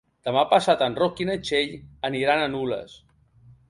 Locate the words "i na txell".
1.25-1.79